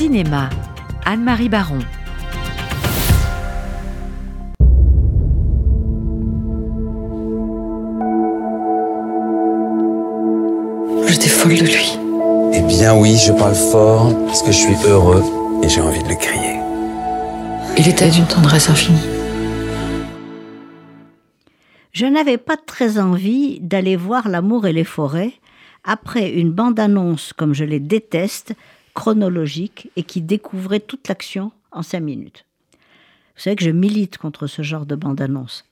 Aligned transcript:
Cinéma, 0.00 0.48
Anne-Marie 1.04 1.50
Baron. 1.50 1.80
J'étais 11.06 11.28
folle 11.28 11.54
de 11.56 11.64
lui. 11.64 11.98
Eh 12.54 12.62
bien 12.62 12.96
oui, 12.96 13.14
je 13.18 13.30
parle 13.30 13.54
fort 13.54 14.16
parce 14.24 14.42
que 14.42 14.50
je 14.52 14.56
suis 14.56 14.74
heureux 14.86 15.22
et 15.62 15.68
j'ai 15.68 15.82
envie 15.82 16.02
de 16.02 16.08
le 16.08 16.14
crier. 16.14 16.60
Il 17.76 17.86
était 17.86 18.08
d'une 18.08 18.26
tendresse 18.26 18.70
infinie. 18.70 19.06
Je 21.92 22.06
n'avais 22.06 22.38
pas 22.38 22.56
très 22.56 22.98
envie 22.98 23.60
d'aller 23.60 23.96
voir 23.96 24.30
L'amour 24.30 24.66
et 24.66 24.72
les 24.72 24.84
forêts 24.84 25.34
après 25.84 26.30
une 26.30 26.52
bande-annonce, 26.52 27.34
comme 27.34 27.52
je 27.52 27.64
les 27.64 27.80
déteste, 27.80 28.54
chronologique 29.00 29.90
et 29.96 30.02
qui 30.02 30.20
découvrait 30.20 30.78
toute 30.78 31.08
l'action 31.08 31.52
en 31.72 31.82
cinq 31.82 32.00
minutes. 32.00 32.44
Vous 33.34 33.40
savez 33.40 33.56
que 33.56 33.64
je 33.64 33.70
milite 33.70 34.18
contre 34.18 34.46
ce 34.46 34.60
genre 34.60 34.84
de 34.84 34.94
bande-annonce. 34.94 35.64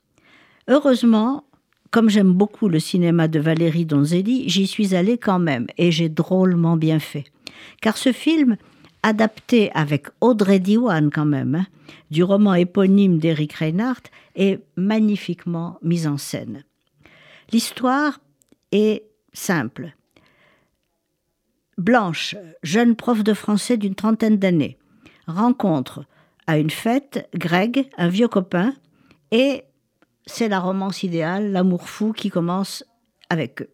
Heureusement, 0.67 1.45
comme 1.91 2.09
j'aime 2.09 2.33
beaucoup 2.33 2.69
le 2.69 2.81
cinéma 2.81 3.29
de 3.29 3.39
Valérie 3.39 3.85
Donzelli, 3.85 4.49
j'y 4.49 4.67
suis 4.67 4.95
allée 4.95 5.19
quand 5.19 5.41
même 5.41 5.67
et 5.77 5.93
j'ai 5.93 6.09
drôlement 6.09 6.79
bien 6.79 7.01
fait. 7.01 7.25
Car 7.83 7.99
ce 7.99 8.13
film, 8.13 8.57
adapté 9.03 9.71
avec 9.75 10.07
Audrey 10.23 10.59
Diwan 10.59 11.11
quand 11.11 11.27
même, 11.27 11.55
hein, 11.55 11.67
du 12.11 12.23
roman 12.23 12.55
éponyme 12.55 13.19
d'Eric 13.19 13.53
Reinhardt, 13.53 14.05
est 14.37 14.59
magnifiquement 14.77 15.79
mis 15.83 16.07
en 16.07 16.17
scène. 16.17 16.65
L'histoire 17.53 18.21
est 18.73 19.05
simple. 19.35 19.93
Blanche, 21.79 22.35
jeune 22.65 22.97
prof 22.97 23.23
de 23.23 23.35
français 23.35 23.77
d'une 23.77 23.95
trentaine 23.95 24.37
d'années, 24.37 24.79
rencontre 25.29 26.05
à 26.49 26.59
une 26.59 26.71
fête 26.71 27.29
Greg, 27.35 27.89
un 27.97 28.09
vieux 28.09 28.27
copain, 28.27 28.75
et 29.31 29.63
c'est 30.27 30.49
la 30.49 30.59
romance 30.59 31.05
idéale, 31.05 31.53
l'amour 31.53 31.89
fou 31.89 32.13
qui 32.13 32.31
commence 32.31 32.85
avec 33.31 33.63
eux. 33.63 33.71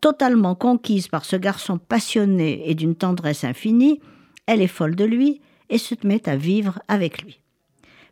Totalement 0.00 0.54
conquise 0.54 1.08
par 1.08 1.24
ce 1.24 1.34
garçon 1.34 1.78
passionné 1.78 2.70
et 2.70 2.76
d'une 2.76 2.94
tendresse 2.94 3.42
infinie, 3.42 4.00
elle 4.46 4.62
est 4.62 4.68
folle 4.68 4.94
de 4.94 5.04
lui 5.04 5.40
et 5.68 5.78
se 5.78 5.96
met 6.04 6.28
à 6.28 6.36
vivre 6.36 6.78
avec 6.86 7.22
lui. 7.22 7.40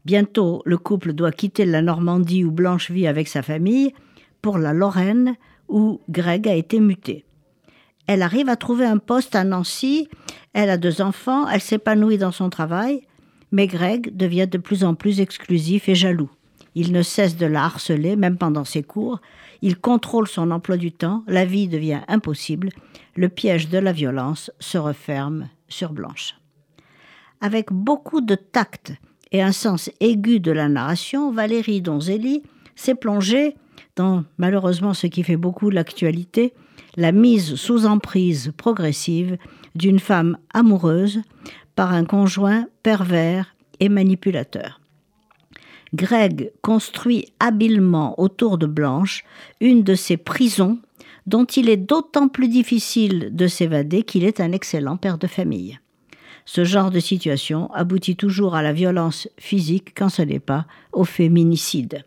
Bientôt, 0.04 0.60
le 0.64 0.76
couple 0.76 1.12
doit 1.12 1.30
quitter 1.30 1.66
la 1.66 1.82
Normandie 1.82 2.44
où 2.44 2.50
Blanche 2.50 2.90
vit 2.90 3.06
avec 3.06 3.28
sa 3.28 3.42
famille 3.42 3.94
pour 4.42 4.58
la 4.58 4.72
Lorraine 4.72 5.36
où 5.68 6.00
Greg 6.08 6.48
a 6.48 6.54
été 6.54 6.80
muté. 6.80 7.24
Elle 8.06 8.22
arrive 8.22 8.48
à 8.48 8.56
trouver 8.56 8.84
un 8.84 8.98
poste 8.98 9.34
à 9.34 9.44
Nancy, 9.44 10.08
elle 10.52 10.70
a 10.70 10.76
deux 10.76 11.00
enfants, 11.00 11.48
elle 11.48 11.60
s'épanouit 11.60 12.18
dans 12.18 12.32
son 12.32 12.50
travail, 12.50 13.02
mais 13.50 13.66
Greg 13.66 14.14
devient 14.14 14.46
de 14.46 14.58
plus 14.58 14.84
en 14.84 14.94
plus 14.94 15.20
exclusif 15.20 15.88
et 15.88 15.94
jaloux. 15.94 16.30
Il 16.74 16.92
ne 16.92 17.02
cesse 17.02 17.36
de 17.36 17.46
la 17.46 17.64
harceler, 17.64 18.16
même 18.16 18.36
pendant 18.36 18.64
ses 18.64 18.82
cours, 18.82 19.20
il 19.62 19.78
contrôle 19.78 20.28
son 20.28 20.50
emploi 20.50 20.76
du 20.76 20.92
temps, 20.92 21.22
la 21.26 21.44
vie 21.44 21.68
devient 21.68 22.00
impossible, 22.08 22.70
le 23.14 23.28
piège 23.28 23.68
de 23.68 23.78
la 23.78 23.92
violence 23.92 24.50
se 24.58 24.76
referme 24.76 25.48
sur 25.68 25.92
Blanche. 25.92 26.34
Avec 27.40 27.72
beaucoup 27.72 28.20
de 28.20 28.34
tact 28.34 28.92
et 29.32 29.42
un 29.42 29.52
sens 29.52 29.90
aigu 30.00 30.40
de 30.40 30.52
la 30.52 30.68
narration, 30.68 31.30
Valérie 31.30 31.80
Donzelli 31.80 32.42
s'est 32.74 32.94
plongée 32.94 33.54
dans 33.96 34.24
malheureusement 34.38 34.94
ce 34.94 35.06
qui 35.06 35.22
fait 35.22 35.36
beaucoup 35.36 35.70
l'actualité, 35.70 36.52
la 36.96 37.12
mise 37.12 37.54
sous 37.56 37.86
emprise 37.86 38.52
progressive 38.56 39.36
d'une 39.74 39.98
femme 39.98 40.38
amoureuse 40.52 41.22
par 41.76 41.92
un 41.92 42.04
conjoint 42.04 42.66
pervers 42.82 43.54
et 43.80 43.88
manipulateur. 43.88 44.80
Greg 45.94 46.50
construit 46.60 47.26
habilement 47.38 48.20
autour 48.20 48.58
de 48.58 48.66
Blanche 48.66 49.24
une 49.60 49.82
de 49.82 49.94
ces 49.94 50.16
prisons 50.16 50.78
dont 51.26 51.44
il 51.44 51.68
est 51.68 51.76
d'autant 51.76 52.28
plus 52.28 52.48
difficile 52.48 53.30
de 53.32 53.46
s'évader 53.46 54.02
qu'il 54.02 54.24
est 54.24 54.40
un 54.40 54.52
excellent 54.52 54.96
père 54.96 55.18
de 55.18 55.26
famille. 55.26 55.78
Ce 56.46 56.64
genre 56.64 56.90
de 56.90 57.00
situation 57.00 57.72
aboutit 57.72 58.16
toujours 58.16 58.54
à 58.54 58.62
la 58.62 58.72
violence 58.72 59.28
physique 59.38 59.94
quand 59.96 60.10
ce 60.10 60.22
n'est 60.22 60.40
pas 60.40 60.66
au 60.92 61.04
féminicide. 61.04 62.04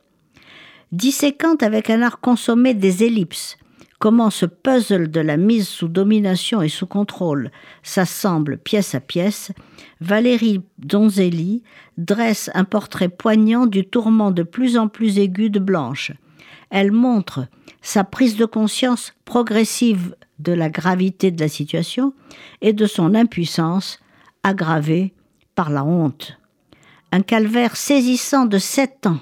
Disséquant 0.94 1.56
avec 1.60 1.90
un 1.90 2.02
art 2.02 2.22
consommé 2.22 2.74
des 2.74 3.04
ellipses, 3.04 3.58
comment 4.00 4.30
ce 4.30 4.46
puzzle 4.46 5.12
de 5.12 5.20
la 5.20 5.36
mise 5.36 5.68
sous 5.68 5.90
domination 5.90 6.62
et 6.62 6.70
sous 6.70 6.88
contrôle 6.88 7.52
s'assemble 7.84 8.58
pièce 8.58 8.96
à 8.96 9.02
pièce, 9.02 9.52
Valérie 10.00 10.62
Donzelli 10.78 11.62
dresse 11.98 12.50
un 12.54 12.64
portrait 12.64 13.10
poignant 13.10 13.66
du 13.66 13.86
tourment 13.86 14.32
de 14.32 14.44
plus 14.44 14.78
en 14.78 14.88
plus 14.88 15.20
aigu 15.20 15.50
de 15.50 15.60
Blanche. 15.60 16.14
Elle 16.70 16.94
montre 16.94 17.48
sa 17.82 18.06
prise 18.06 18.38
de 18.38 18.46
conscience 18.46 19.14
progressive 19.26 20.16
de 20.40 20.54
la 20.54 20.70
gravité 20.70 21.32
de 21.32 21.42
la 21.42 21.50
situation 21.50 22.14
et 22.62 22.72
de 22.72 22.86
son 22.86 23.14
impuissance 23.14 24.00
aggravée 24.44 25.14
par 25.54 25.70
la 25.70 25.84
honte. 25.84 26.40
Un 27.12 27.22
calvaire 27.22 27.76
saisissant 27.76 28.46
de 28.46 28.58
sept 28.58 29.06
ans, 29.06 29.20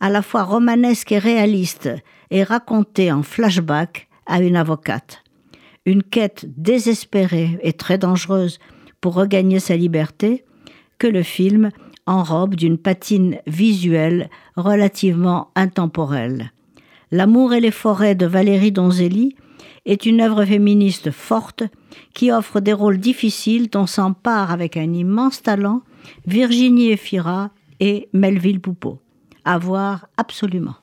à 0.00 0.10
la 0.10 0.22
fois 0.22 0.44
romanesque 0.44 1.12
et 1.12 1.18
réaliste, 1.18 1.90
est 2.30 2.42
raconté 2.42 3.10
en 3.10 3.22
flashback 3.22 4.08
à 4.26 4.40
une 4.40 4.56
avocate. 4.56 5.22
Une 5.86 6.02
quête 6.02 6.44
désespérée 6.56 7.58
et 7.62 7.72
très 7.72 7.98
dangereuse 7.98 8.58
pour 9.00 9.14
regagner 9.14 9.60
sa 9.60 9.76
liberté 9.76 10.44
que 10.98 11.06
le 11.06 11.22
film 11.22 11.70
enrobe 12.06 12.54
d'une 12.54 12.78
patine 12.78 13.38
visuelle 13.46 14.28
relativement 14.56 15.50
intemporelle. 15.54 16.52
L'amour 17.10 17.54
et 17.54 17.60
les 17.60 17.70
forêts 17.70 18.14
de 18.14 18.26
Valérie 18.26 18.72
Donzelli 18.72 19.34
est 19.86 20.04
une 20.04 20.20
œuvre 20.20 20.44
féministe 20.44 21.10
forte 21.10 21.62
qui 22.12 22.30
offre 22.30 22.60
des 22.60 22.72
rôles 22.72 22.98
difficiles 22.98 23.70
dont 23.70 23.86
s'emparent 23.86 24.50
avec 24.50 24.76
un 24.76 24.92
immense 24.92 25.42
talent 25.42 25.82
Virginie 26.26 26.90
Efira 26.90 27.50
et 27.80 28.08
Melville 28.12 28.60
Poupeau. 28.60 29.00
À 29.50 29.56
voir 29.56 30.08
absolument. 30.18 30.74